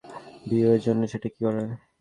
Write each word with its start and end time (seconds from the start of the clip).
ভিউয়ের 0.49 0.81
জন্য 0.85 1.01
সেটা 1.11 1.27
করি 1.35 1.61
না। 1.69 1.75